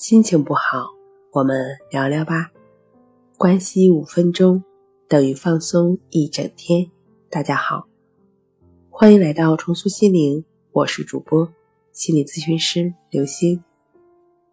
[0.00, 0.88] 心情不好，
[1.30, 2.50] 我们聊聊吧。
[3.36, 4.64] 关系五分钟
[5.06, 6.90] 等于放松一整天。
[7.28, 7.86] 大家好，
[8.88, 10.42] 欢迎来到重塑心灵，
[10.72, 11.46] 我是主播
[11.92, 13.62] 心理咨询师刘星。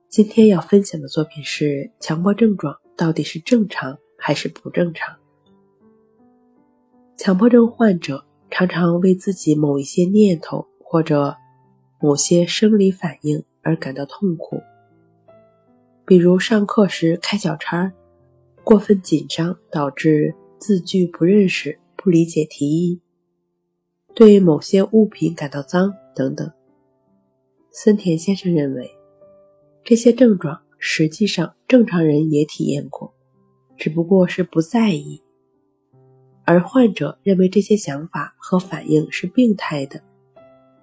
[0.09, 5.15] 今天要分享的作品是：强迫症状到底是正常还是不正常？
[7.15, 11.33] 强迫症患者常常为自己某一些念头或者
[12.01, 14.61] 某些生理反应而感到痛苦。
[16.07, 17.91] 比如上课时开小差，
[18.63, 23.01] 过分紧张导致字句不认识、不理解题意，
[24.15, 26.49] 对某些物品感到脏等等。
[27.71, 28.89] 森田先生认为，
[29.83, 33.13] 这些症状实际上正常人也体验过，
[33.75, 35.21] 只不过是不在意，
[36.45, 40.01] 而患者认为这些想法和反应是病态的，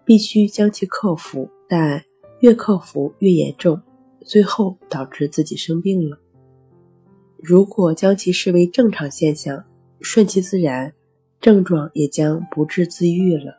[0.04, 2.04] 必须将其克服，但
[2.40, 3.80] 越克服越严重。
[4.24, 6.18] 最后导致自己生病了。
[7.36, 9.64] 如果将其视为正常现象，
[10.00, 10.92] 顺其自然，
[11.40, 13.58] 症状也将不治自愈了。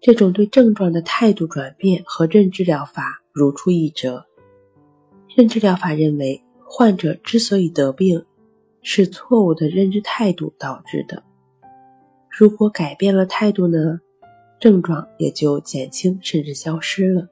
[0.00, 4.26] 这种对症状的态度转变和认知疗法如出一辙。
[5.34, 8.24] 认知疗法认为，患者之所以得病，
[8.82, 11.22] 是错误的认知态度导致的。
[12.30, 14.00] 如果改变了态度呢，
[14.60, 17.28] 症状也就减轻甚至消失了。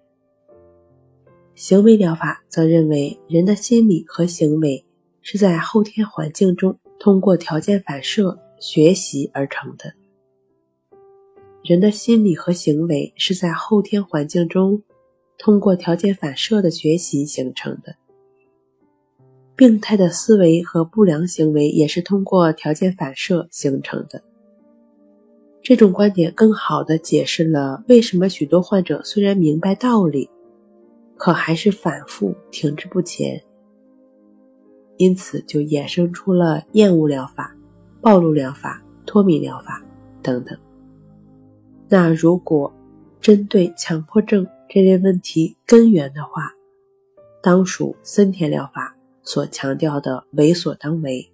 [1.54, 4.84] 行为疗法则认为，人的心理和行为
[5.22, 9.94] 是在后天环境中通过条件反射学习而成的。
[11.62, 14.82] 人的心理和行为是在后天环境中
[15.38, 17.94] 通过条件反射的学习形成的。
[19.54, 24.20] 病态的思维和不良行为也是通过条件反射形成的。
[25.62, 30.28] 这种观点更好地解释了为什么许多患者虽然明白道理。
[31.16, 33.42] 可还是反复停滞不前，
[34.96, 37.56] 因此就衍生出了厌恶疗法、
[38.00, 39.82] 暴露疗法、脱敏疗法
[40.22, 40.58] 等等。
[41.88, 42.72] 那如果
[43.20, 46.52] 针对强迫症这类问题根源的话，
[47.42, 51.30] 当属森田疗法所强调的为所当为，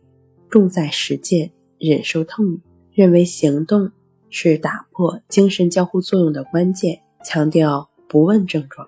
[0.48, 2.60] 重在实践，忍受痛，
[2.92, 3.90] 认为行动
[4.28, 8.86] 是打破精神交互作用的关键，强调不问症状。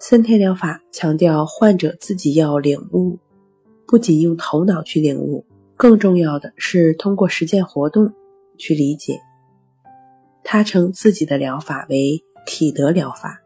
[0.00, 3.18] 森田疗法强调患者自己要领悟，
[3.84, 5.44] 不仅用头脑去领悟，
[5.76, 8.12] 更重要的是通过实践活动
[8.56, 9.20] 去理解。
[10.44, 13.42] 他称自己的疗法为体德疗法。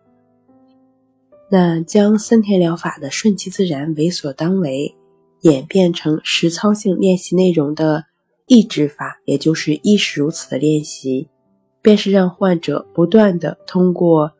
[1.50, 4.94] 那将森田疗法的顺其自然、为所当为
[5.40, 8.04] 演变成实操性练习内容的
[8.46, 11.28] 意志法，也就是意识如此的练习，
[11.80, 14.32] 便是让患者不断的通过。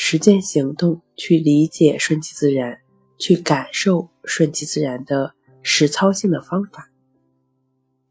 [0.00, 2.78] 实践行动去理解顺其自然，
[3.18, 6.88] 去感受顺其自然的实操性的方法，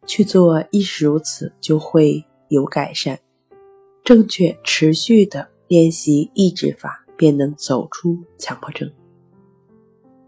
[0.05, 3.17] 去做亦是如此，就会有改善。
[4.03, 8.91] 正确持续的练习意志法，便能走出强迫症。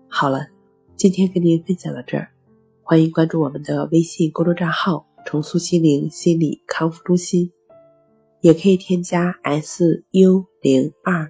[0.08, 0.48] 好了，
[0.96, 2.32] 今天跟您分享到这儿，
[2.82, 7.52] 欢迎关注我们的微信公众账号“重塑心灵心理康复中心”，
[8.40, 11.30] 也可以添加 s u 零二。